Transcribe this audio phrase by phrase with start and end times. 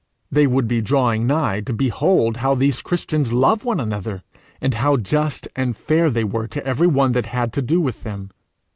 [0.31, 4.23] they would be drawing nigh to behold how these Christians loved one another,
[4.59, 8.01] and how just and fair they were to every one that had to do with
[8.01, 8.31] them!